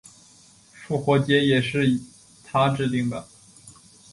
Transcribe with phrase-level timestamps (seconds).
[0.71, 1.99] 复活节也是
[2.43, 3.27] 他制定的。